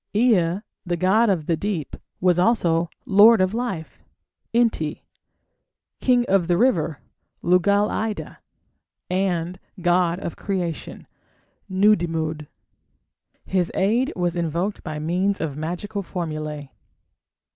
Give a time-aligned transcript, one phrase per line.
[0.15, 3.99] Ea, the god of the deep, was also "lord of life"
[4.51, 5.03] (Enti),
[5.99, 6.99] "king of the river"
[7.43, 8.39] (Lugal ida),
[9.11, 11.05] and god of creation
[11.69, 12.47] (Nudimmud).
[13.45, 16.71] His aid was invoked by means of magical formulae.